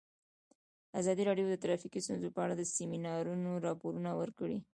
ازادي 0.99 1.23
راډیو 1.29 1.45
د 1.49 1.55
ټرافیکي 1.63 1.99
ستونزې 2.05 2.29
په 2.35 2.39
اړه 2.45 2.53
د 2.57 2.63
سیمینارونو 2.75 3.51
راپورونه 3.67 4.09
ورکړي. 4.21 4.57